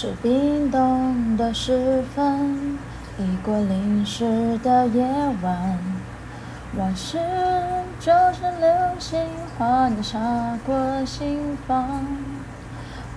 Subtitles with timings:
[0.00, 2.78] 是冰冻的时分，
[3.18, 5.04] 已过零时的夜
[5.42, 5.76] 晚，
[6.76, 7.18] 往事
[7.98, 8.70] 就像流
[9.00, 9.18] 星
[9.58, 10.16] 划你洒
[10.64, 12.06] 过心房。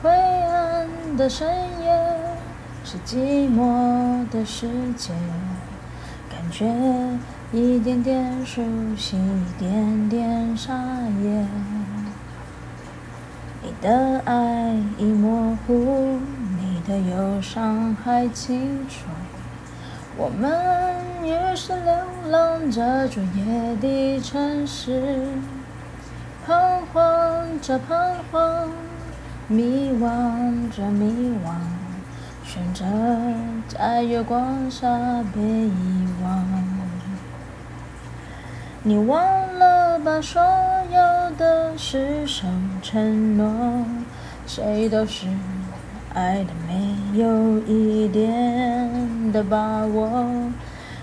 [0.01, 1.47] 灰暗的深
[1.83, 2.17] 夜，
[2.83, 4.67] 是寂寞的世
[4.97, 5.13] 界，
[6.31, 6.65] 感觉
[7.51, 8.63] 一点点熟
[8.97, 11.47] 悉，一点点沙哑。
[13.63, 16.17] 你的爱已模糊，
[17.09, 19.05] 忧伤还清楚。
[20.17, 20.51] 我们
[21.23, 21.93] 于是流
[22.29, 25.27] 浪这座夜的城市，
[26.45, 28.69] 彷徨着彷徨，
[29.47, 31.53] 迷惘着迷惘，
[32.43, 32.85] 选择
[33.67, 34.87] 在月光下
[35.33, 36.45] 被遗忘。
[38.83, 39.21] 你忘
[39.59, 40.41] 了吧，所
[40.89, 42.47] 有的施舍
[42.81, 43.85] 承诺，
[44.47, 45.27] 谁都是
[46.13, 50.27] 爱的没有一点的把握，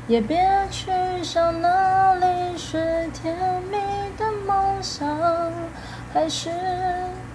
[0.06, 0.91] 也别去
[1.22, 3.34] 想哪里是甜
[3.70, 3.77] 蜜
[4.16, 5.08] 的梦想，
[6.12, 6.50] 还是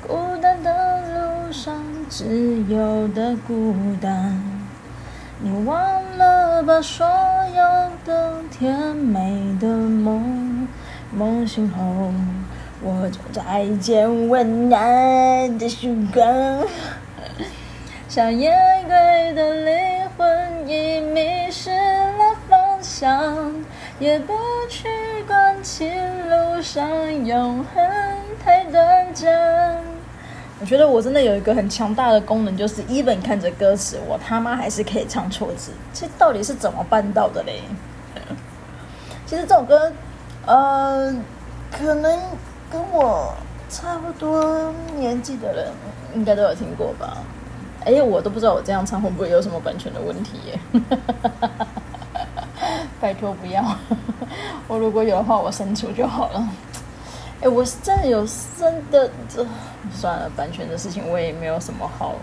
[0.07, 0.53] 孤单。
[0.63, 4.39] 的路上自由的孤单。
[5.41, 5.77] 你忘
[6.17, 10.67] 了吧，所有的甜美的梦，
[11.11, 12.13] 梦醒后，
[12.81, 16.23] 我就再见温暖的曙光。
[18.13, 23.51] 像夜归的灵魂已迷失了方向，
[23.97, 24.35] 也不
[24.69, 24.87] 去
[25.25, 25.89] 管情
[26.29, 26.87] 路上
[27.25, 27.83] 永恒
[28.45, 29.81] 太短暂。
[30.61, 35.71] 我觉得我真的有一个很强大的功能，就是 even 看着歌词，我他妈还是可以唱错字。
[35.91, 37.63] 这到底是怎么办到的嘞？
[39.25, 39.91] 其实这首歌，
[40.45, 41.11] 呃，
[41.71, 42.21] 可能
[42.71, 43.33] 跟我
[43.71, 45.71] 差不多年纪的人
[46.13, 47.17] 应该都有听过吧。
[47.85, 50.59] 哎，我都不知道我这样唱会不会有什么版权的问题耶？
[52.99, 53.63] 拜托不要，
[54.67, 56.47] 我如果有的话，我删除就好了。
[57.41, 58.25] 哎，我是真的有
[58.57, 59.45] 真的这
[59.93, 62.15] 算了，版权的事情我也没有什么好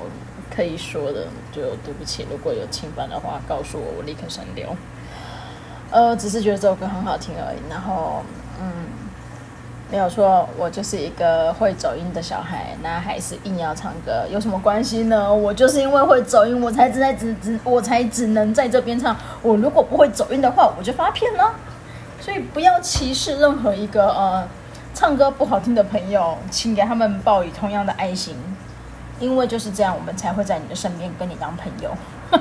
[0.51, 2.27] 可以说的，就对不起。
[2.31, 4.75] 如果有侵犯的话，告诉我，我立刻删掉。
[5.91, 7.59] 呃，只是觉得这首歌很好听而已。
[7.69, 8.23] 然后，
[8.61, 8.73] 嗯，
[9.91, 15.33] 没有错，我就是一个会走音的小孩，那还是硬要唱歌，有什么关系呢？
[15.33, 19.17] 我就是因为会走音，我才只在只只我才只能在这边唱。
[19.43, 21.55] 我如果不会走音的话，我就发片了。
[22.21, 24.49] 所以不要歧视任何一个呃。
[24.93, 28.37] 唱歌不好听的朋友，请给他们报以同样的爱心，
[29.21, 31.91] 因为就是这样，我们才会在你的身边跟你当朋友。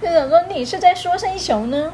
[0.00, 1.92] 就想说你是在说三小呢？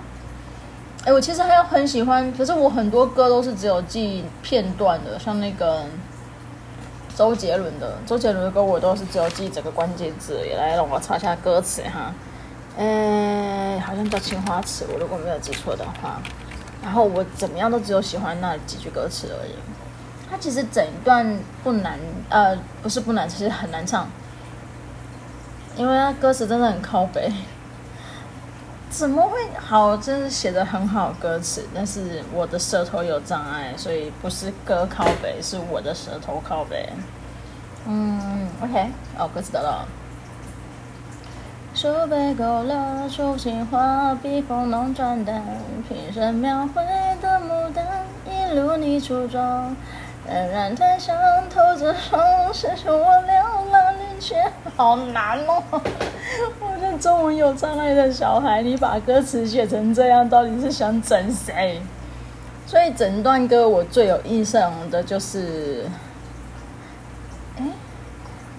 [1.04, 5.84] 哎，我其实还有很喜欢，可是我很多歌都是只有记片段的，像那个
[7.14, 10.40] 周杰伦的，周杰伦的歌我都是只有记整个关键字。
[10.46, 12.14] 也来让我查一下歌词哈，
[12.78, 16.22] 嗯，好像叫《青花瓷》，我如果没有记错的话。
[16.82, 19.52] 然后我怎么样都只有喜欢那几句歌词而已。
[20.30, 21.98] 它其实整一段不难，
[22.30, 24.08] 呃，不是不难，其实很难唱，
[25.76, 27.30] 因为它歌词真的很靠北。
[28.96, 29.96] 怎么会好？
[29.96, 36.88] 真是写的很好歌词，但是我的舌头有障碍，所以不是歌靠北，是我的舌头靠北。
[37.86, 39.84] 嗯，OK，哦，歌词得了。
[41.74, 45.42] 数杯勾勒出情画，笔锋浓转淡，
[45.88, 46.80] 平生描绘
[47.20, 47.84] 的牡丹，
[48.24, 49.74] 一如你初妆，
[50.28, 51.16] 冉冉檀香
[51.52, 52.22] 透着霜，
[52.54, 54.36] 写出我嘹亮离去。
[54.76, 55.60] 好难哦！
[56.60, 61.80] 我这中文有障碍的小孩，你把歌词写成这样，到底是想整谁？
[62.66, 65.84] 所以整段歌我最有印象的就是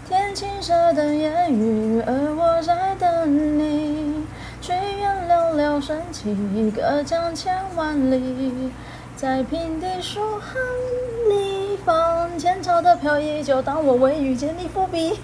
[0.08, 0.34] 天。
[0.36, 4.26] 青色的烟雨，而我在等你。
[4.62, 8.74] 曲院寥寥笙起，隔江千万里。
[9.16, 10.60] 在平地书行
[11.30, 15.18] 里，放前朝的飘逸，就当我未遇见你伏笔。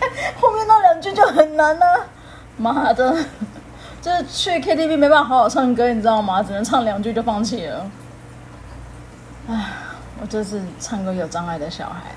[0.40, 2.00] 后面那两句就很难了，啊，
[2.56, 3.16] 妈的，
[4.00, 6.42] 就是去 KTV 没办法好好唱歌，你知道吗？
[6.42, 7.90] 只能唱两句就放弃了。
[9.48, 9.66] 唉，
[10.20, 12.12] 我这是唱歌有障碍的小孩。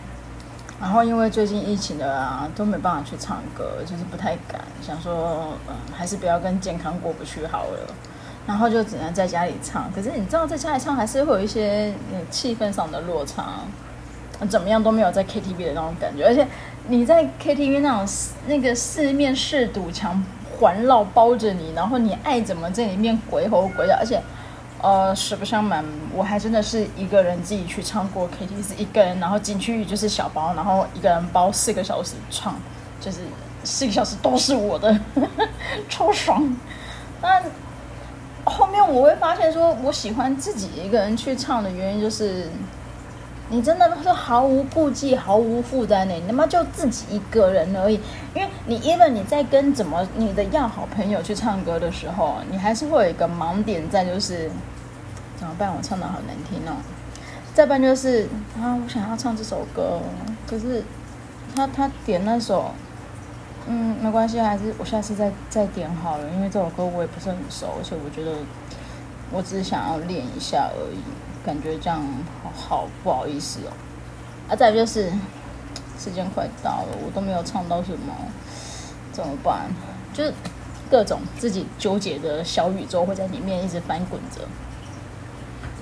[0.80, 7.94] 然后因为最近疫情的啊，都没办法去唱歌，就是不太敢，想说，嗯，还是不要跟健康过不去好了。
[8.48, 9.92] 然后就只能在家里唱。
[9.94, 11.94] 可是你知道，在家里唱还是会有一些
[12.32, 13.60] 气氛上的落差，
[14.48, 16.26] 怎么样都没有在 KTV 的那种感觉。
[16.26, 16.48] 而且
[16.88, 18.08] 你在 KTV 那种
[18.48, 20.24] 那个四面四堵墙
[20.60, 24.22] 环绕包着你，然后你爱怎么在里面鬼吼鬼叫，而且。
[24.84, 32.56] 呃，实不相瞒，我还真的是一个人自己去唱过 KTV，是一个人，然后进去就是小包，然后一个人包四个小时唱，
[33.00, 33.20] 就是
[33.64, 35.00] 四个小时都是我的，
[35.88, 36.58] 超爽。
[37.22, 37.44] 那
[38.44, 42.50] 后面我会发现，说我喜欢自己一个人去唱的原因，就是
[43.52, 48.00] 你真的是毫无顾忌、毫无负担的，你他妈就自己一个人而已。
[48.34, 54.50] 因为你，even 你在跟怎么你的要好朋友去唱歌的时候，你还是会有一个盲点在，就是
[55.38, 55.70] 怎么办？
[55.70, 56.78] 我唱的好难听哦。
[57.54, 58.24] 再办就是
[58.58, 60.00] 啊，我想要唱这首歌，
[60.48, 60.82] 可是
[61.54, 62.72] 他他点那首，
[63.68, 68.38] 嗯，没关系，还是我下次再再点好了，因为这首歌我也不是很熟，而且我觉得
[69.30, 71.04] 我只是想要练一下而已，
[71.46, 72.02] 感觉这样
[72.56, 73.72] 好不好意思哦。
[74.50, 75.12] 啊，再就是
[76.00, 78.14] 时间快到了，我都没有唱到什么，
[79.12, 79.70] 怎么办？
[80.14, 80.34] 就是
[80.90, 84.42] 各种自己纠结的小宇宙会在里面一直翻滚着，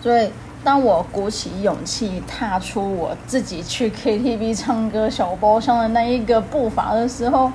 [0.02, 0.32] 所以。
[0.62, 7.50] 当我鼓起勇气踏出我自己去 KTV 唱歌小包厢的那一个步伐的时候，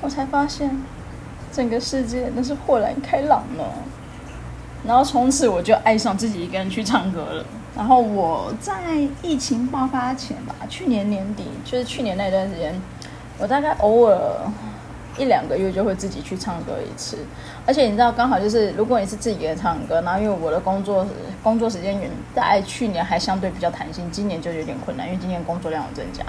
[0.00, 0.82] 我才发现
[1.52, 3.74] 整个世界那是豁然开朗了。
[4.86, 7.44] 然后从此我就爱上自己一个人去唱歌了。
[7.76, 8.74] 然后我在
[9.22, 12.74] 疫情爆发前吧，去年年底，就是去年那段时间，
[13.38, 14.18] 我大概偶尔。
[15.18, 17.18] 一两个月就会自己去唱歌一次，
[17.66, 21.04] 而且你知道，刚好就是如果你是自己人唱歌，然后因为我的工作
[21.42, 26.24] 工作时间远，在去年还相对比较弹性，今年就有点困难，因为今年工作量有增加。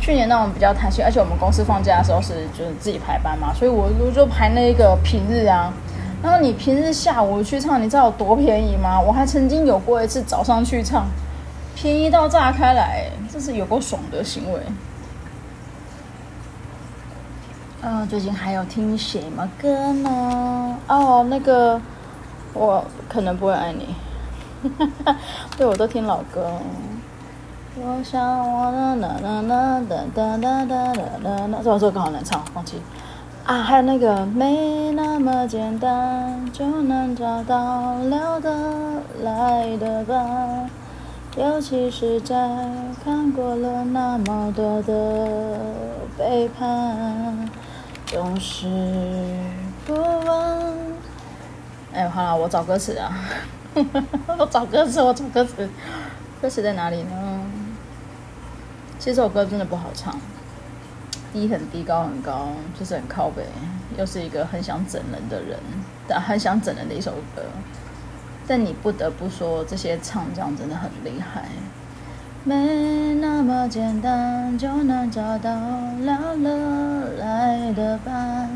[0.00, 5.72] 去年那种比较弹性，而且我们公司放假的时候是就是自己排班嘛，所以我我就排那个平日啊。
[6.26, 9.00] 然后你平日下午去唱，你知道有多便宜吗？
[9.00, 11.06] 我还曾经有过一次早上去唱，
[11.76, 14.60] 便宜到炸开来，这是有够爽的行为。
[17.82, 20.76] 嗯、最近还有听什么歌呢？
[20.88, 21.80] 哦，那个
[22.52, 23.94] 我可能不会爱你，
[25.56, 26.50] 对，我都听老歌。
[27.76, 28.20] 我想
[28.52, 32.82] 我的啦啦啦哒哒哒哒哒哒，这首歌好难唱，放弃。
[33.46, 40.68] 啊，还有那个没那么简单就能找到聊得来的伴，
[41.36, 42.36] 尤其是在
[43.04, 45.60] 看过了那么多的
[46.18, 47.48] 背叛。
[48.06, 48.66] 总是
[49.86, 50.92] 不问。
[51.92, 53.12] 哎，好了，我找歌词啊！
[54.38, 55.68] 我找歌词，我找歌词，
[56.42, 57.40] 歌词在哪里呢？
[58.98, 60.18] 其实这首歌真的不好唱，
[61.36, 62.48] 低很低，高很高，
[62.80, 63.42] 就是很靠北，
[63.98, 65.58] 又是一个很想整人的人，
[66.08, 67.42] 但很想整人的一首歌。
[68.46, 71.42] 但你不得不说，这些唱将真的很厉害。
[72.42, 75.50] 没那么简单就能找到
[76.00, 78.48] 聊得来的伴，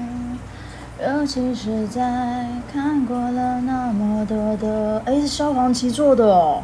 [1.05, 5.03] 尤其是在看过了那么多的。
[5.05, 6.62] 哎，是消防旗做的哦。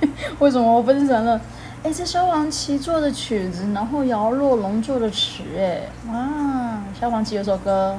[0.38, 1.38] 为什么我分成了？
[1.84, 5.42] 哎，这萧煌奇做的曲子，然后姚若龙做的词。
[5.58, 7.98] 哎，哇，萧煌奇有首歌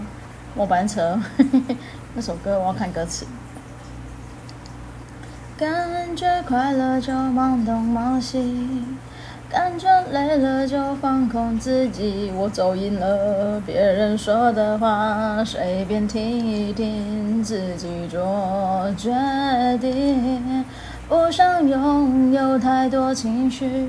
[0.57, 1.19] 《末班车》，
[2.15, 3.25] 那首歌我要看歌词。
[5.57, 8.85] 感觉快乐就忙东忙西，
[9.49, 12.31] 感觉累了就放空自己。
[12.35, 19.11] 我走音了，别人说的话随便听一听，自己做决
[19.79, 20.62] 定。
[21.13, 23.87] 不想拥有太多情绪，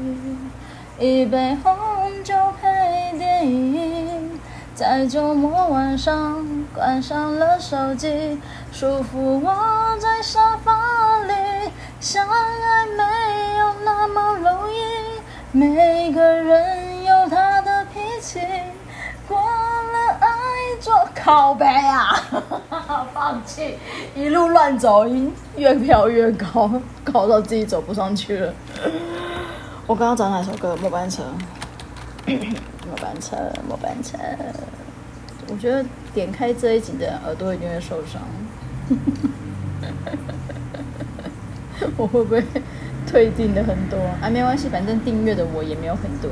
[0.98, 1.74] 一杯红
[2.22, 4.38] 酒配电影，
[4.74, 8.38] 在周末晚上关上了手机，
[8.72, 9.56] 舒服窝
[9.98, 10.74] 在沙发
[11.22, 11.32] 里。
[11.98, 14.78] 相爱没有那么容易，
[15.50, 18.38] 每个人有他的脾气。
[20.84, 22.14] 过了爱做靠北啊，
[23.14, 23.78] 放弃，
[24.14, 26.70] 一路乱走，音越飘越高，
[27.02, 28.52] 高到自己走不上去了。
[29.86, 30.76] 我刚刚找哪首歌？
[30.76, 31.22] 末班车，
[32.26, 33.36] 末班车，
[33.66, 34.18] 末班车。
[35.50, 38.20] 我觉得点开这一集的耳朵一定会受伤。
[41.96, 42.42] 我会不会
[43.06, 44.28] 退订的很多啊？
[44.30, 46.30] 没关系，反正订阅的我也没有很多。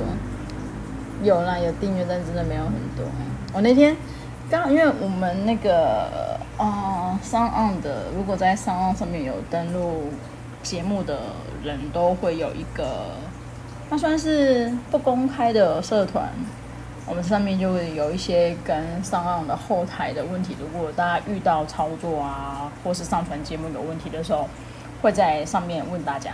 [1.23, 3.05] 有啦，有订阅，但真的没有很多。
[3.53, 3.95] 我那天
[4.61, 10.11] 刚因为我们那个啊，SoundOn 的，如果在上岸上面有登录
[10.63, 11.21] 节目的
[11.65, 13.17] 人都会有一个，
[13.89, 16.29] 那算是不公开的社团。
[17.07, 24.47] 我们上面就会有一些跟上岸的后台的问题，如果大家遇到操作啊，或是上传节目有问题的时候。
[25.01, 26.31] 会在上面问大家，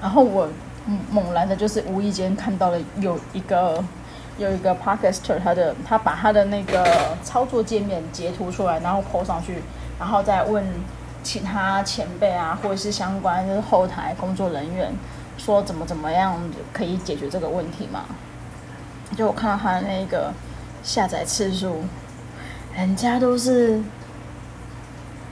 [0.00, 0.48] 然后我
[1.12, 3.80] 猛然的就是无意间看到了有一个
[4.38, 9.62] 有一个 Podcaster，他的他把他的那个操作界面截图出来，然后 po 上去，
[9.98, 10.64] 然后再问
[11.22, 14.92] 其他前辈啊，或者是相关就是后台工作人员，
[15.36, 16.40] 说怎么怎么样
[16.72, 18.04] 可以解决这个问题嘛？
[19.16, 20.32] 就我看到他的那个
[20.82, 21.82] 下载次数，
[22.76, 23.82] 人家都是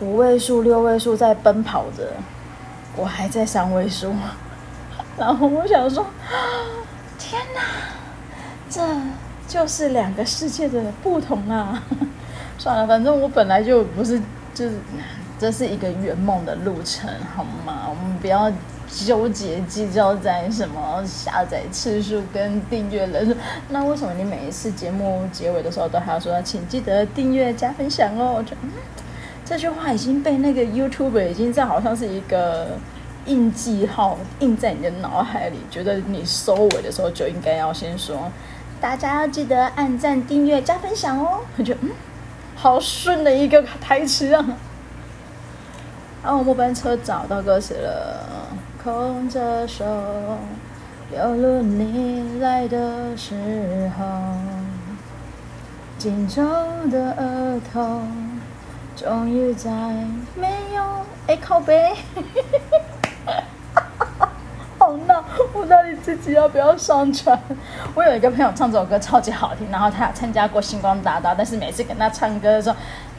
[0.01, 2.15] 五位数、六位数在奔跑着，
[2.97, 4.13] 我还在三位数。
[5.17, 6.05] 然后我想说，
[7.19, 7.61] 天哪，
[8.69, 8.83] 这
[9.47, 11.83] 就是两个世界的不同啊！
[12.59, 14.21] 算了，反正我本来就不是，
[14.55, 14.75] 就是
[15.39, 17.87] 这是一个圆梦的路程，好吗？
[17.89, 18.51] 我们不要
[18.91, 23.37] 纠结计较在什么下载次数跟订阅人数。
[23.69, 28.35] 那为什么你每一次节目结尾的时候都还要说，请记得订阅加分享哦？
[28.39, 28.57] 我觉得
[29.45, 32.69] 这句话已经被那个 YouTube 已经在好像是一个。
[33.27, 38.31] 印记号印在你的脑海里，觉得你收尾的时候就应该要先说，
[38.81, 41.41] 大家要记得按赞、订阅、加分享哦。
[41.57, 41.91] 我觉得嗯，
[42.55, 44.45] 好顺的一个台词啊。
[46.23, 48.21] 然后末班车找到歌词了，
[48.83, 49.85] 空着手，
[51.11, 54.05] 流露你来的时候，
[55.99, 56.43] 紧皱
[56.91, 58.03] 的额头，
[58.97, 59.71] 终于在
[60.35, 60.83] 没有
[61.29, 61.95] 哎靠背。
[65.57, 67.39] 那我到底自己要不要上传？
[67.95, 72.77] 我有一个朋友唱这首歌超级好听，然后他有参加过星光大道，但是每次跟他唱歌的时候，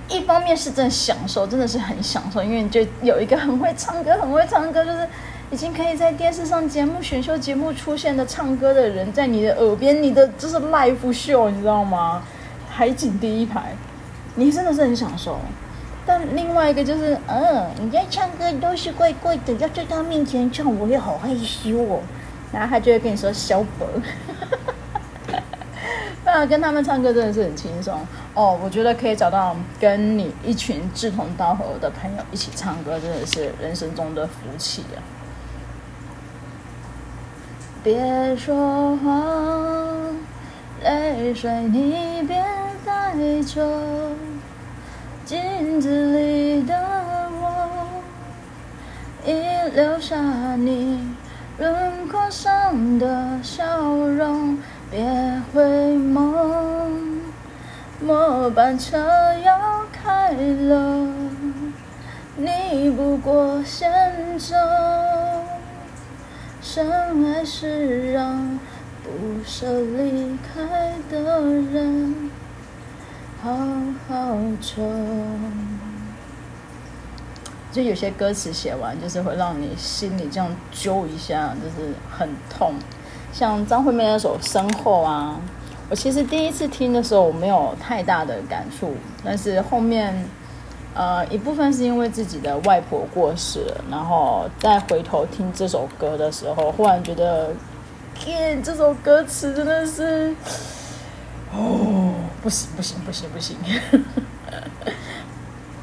[0.08, 5.08] 一方面是真的享受，真的是很享受，因为你就有一个很会唱歌、很会唱歌，就是
[5.50, 12.22] 已经可以在电视上节目、选秀节目出现的唱歌的人，在你的耳边，你的就是 live show，你知道吗？
[12.70, 13.74] 海景第一排，
[14.36, 15.40] 你真的是很享受。
[16.06, 22.00] 但另外一个就是，嗯，人家唱歌都是怪怪的，要在他面前唱，我也好害羞哦。
[22.52, 23.88] 然后他就会跟你说小本，
[26.26, 28.00] 那跟他们唱歌真的是很轻松
[28.34, 28.60] 哦。
[28.64, 35.00] 我觉得可以找到跟你一群志同道合的朋友一起唱歌，真的是人生中的福气啊。
[37.84, 40.16] 别说谎，
[40.84, 42.44] 泪水你别
[42.86, 43.14] 带
[43.44, 43.62] 走。
[45.26, 46.74] 镜子里的
[47.42, 47.70] 我，
[49.26, 49.34] 已
[49.76, 50.16] 留下
[50.56, 51.17] 你
[51.58, 54.58] 轮廓上的笑容。
[54.90, 55.04] 别
[55.54, 55.62] 回
[55.98, 56.90] 眸，
[58.00, 58.98] 末班车
[59.44, 59.60] 要
[59.92, 61.08] 开了，
[62.38, 63.92] 你不过先
[64.40, 64.56] 走。
[66.62, 66.90] 深
[67.26, 68.58] 爱是让
[69.04, 69.10] 不
[69.46, 72.32] 舍离开的人。
[73.44, 73.52] 好
[74.08, 74.82] 好走，
[77.78, 82.74] 就有些歌词写完，就是会让你心里这样揪一下，就是很痛。
[83.32, 85.40] 像张惠妹那首《身后》啊，
[85.88, 90.28] 我其实第一次听的时候我没有太大的感触，但是后面，
[90.96, 97.52] 呃，一部分是因为自己的外婆过世，然后再回头听这首歌的时候，忽然觉得，
[98.16, 100.34] 天，这首歌词真的是。
[101.54, 103.56] 哦，不行不行不行不行！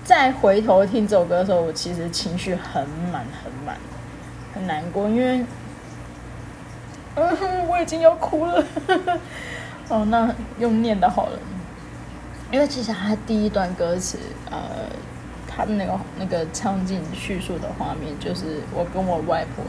[0.05, 3.77] 再回头听这首歌的时候，我其实情绪很满很满，
[4.55, 5.43] 很难过，因为，
[7.15, 8.63] 嗯哼，我已经要哭了。
[9.89, 11.39] 哦，那用念的好了，
[12.53, 14.19] 因为其实他第一段歌词，
[14.51, 14.59] 呃，
[15.49, 19.65] 他的那个那个场景叙述的画面，就是我跟我外婆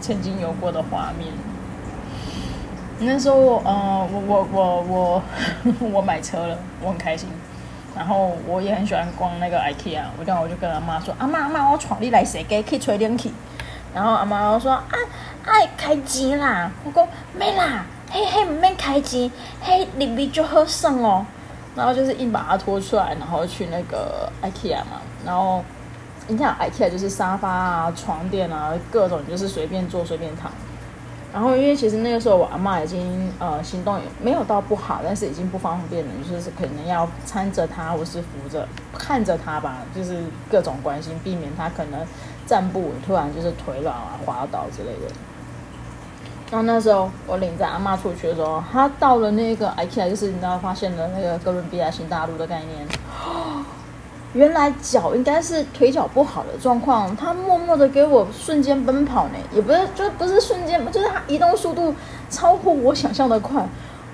[0.00, 1.32] 曾经有过的画面。
[3.00, 5.22] 那时候，呃，我我我我
[5.90, 7.28] 我买车了，我很开心。
[7.96, 13.32] 然后我也很喜欢逛那个 IKEA，我这样我就跟阿妈说：“阿妈阿妈，我带你来踅街去吹冷气。”
[13.94, 14.84] 然后阿妈说：“啊，
[15.44, 17.06] 爱开钱啦！”我说
[17.36, 19.30] ：“没啦，嘿嘿，唔免开钱，
[19.60, 21.26] 嘿，里面就好省哦。”
[21.76, 25.00] 然后就是硬把它拖出来，然后去那个 IKEA 嘛。
[25.24, 25.64] 然后
[26.28, 30.50] 你想 IKEA 就是沙发啊、床垫啊，各种就是随便坐随便躺。
[31.32, 42.00] 然后，因为其实那个时候我阿嬷已经呃行动没有到不好，但是已经不方便了，就是可能要搀着她，或是扶着看着她吧，就是各种关心，避免她可能
[42.46, 45.14] 站不稳，突然就是腿软啊、滑倒之类的。
[46.50, 52.88] 然后那时候我领着阿嬷出去的时候，她到了那个 IKEA，就是你知道发现了那个哥伦比亚新大陆的概念。
[54.32, 61.92] 原来脚应该是腿脚不好的状况，他默默的给我瞬间奔跑呢，也不是，就不是瞬间，就是他移动速度
[62.30, 63.60] 超乎我想象的快。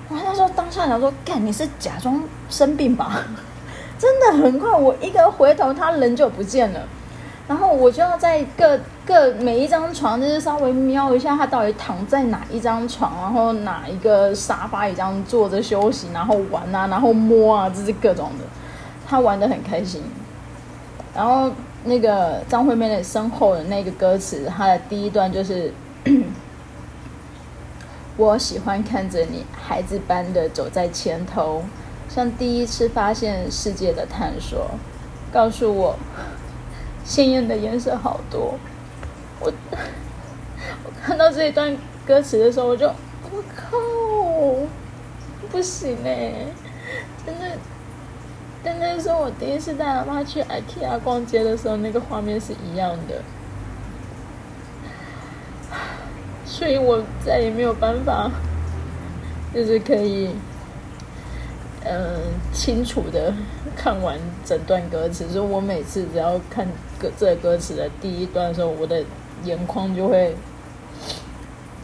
[0.09, 3.21] 我那时候当下想说，干，你是假装生病吧？
[3.99, 6.79] 真的很快，我一个回头，他人就不见了。
[7.47, 18.45] 然后我就要在各各每一张床，就是稍微瞄一下他到底躺在哪一张床，然后哪一个沙发椅这样坐着休息，然后玩啊，然后摸啊，这是各种的。
[19.09, 20.03] 他玩的很开心，
[21.15, 21.49] 然后
[21.85, 25.73] 那个张惠妹的身后的那个歌词，他的第一段就是
[28.17, 31.63] 我喜欢看着你孩子般的走在前头，
[32.09, 34.71] 像第一次发现世界的探索。
[35.31, 35.95] 告诉我，
[37.05, 38.55] 鲜艳的颜色好多。
[39.39, 43.77] 我 我看到这一段歌词的时候，我就我靠，
[45.49, 46.33] 不行哎，
[47.25, 47.45] 真的。
[48.67, 53.21] 但那时候我第一次带阿妈去 IKEA 逛街的时候，那个画面是一样的。
[56.45, 58.29] 所以我再也没有办法，
[59.53, 60.31] 就是可以，
[61.85, 62.19] 嗯、
[62.51, 63.33] 清楚的
[63.73, 65.29] 看完整段歌词。
[65.29, 66.67] 所以我每次只要看
[66.99, 69.01] 歌这个歌词的第一段的时候，我的
[69.45, 70.35] 眼眶就会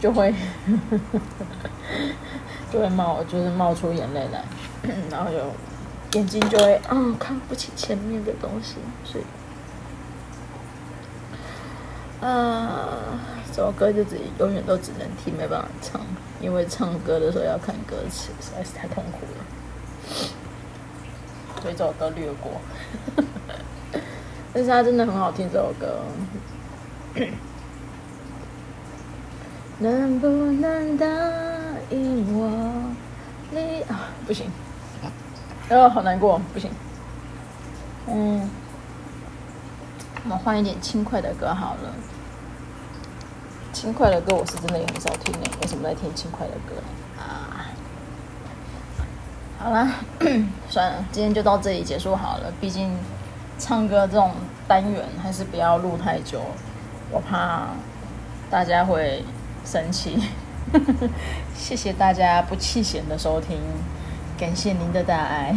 [0.02, 0.36] 就会
[2.74, 4.44] 就会冒，就是冒出眼泪来，
[5.10, 5.38] 然后就。
[6.14, 9.24] 眼睛就会嗯，看不清前面的东西，所以，
[12.24, 12.88] 啊，
[13.52, 16.00] 这首歌就自己永远都只能听，没办法唱，
[16.40, 19.46] 因为唱歌的时候要看歌词，实在是太痛苦了，
[21.62, 22.62] 所以这首歌略过。
[24.54, 26.00] 但是它真的很好听，这首歌。
[29.80, 31.08] 能不能答
[31.90, 32.94] 应我？
[33.50, 34.46] 你啊，不行。
[35.70, 36.70] 哦，好难过，不行。
[38.08, 38.50] 嗯，
[40.24, 41.94] 我们换一点轻快的歌好了。
[43.72, 46.76] 轻快的歌我是真的也很少听诶，为什么在听轻快的歌
[47.18, 47.66] 啊？
[49.58, 49.90] 好了，
[50.70, 52.54] 算了，今天就到这里结束好了。
[52.62, 52.96] 毕竟
[53.58, 54.32] 唱歌这种
[54.68, 56.42] 单元还是不要录太久，
[57.10, 57.68] 我怕
[58.52, 59.24] 大家会
[59.66, 60.22] 生气。
[61.56, 63.58] 谢谢大家不弃嫌的收听。
[64.38, 65.56] 感谢您的大爱，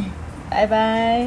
[0.50, 1.26] 拜拜。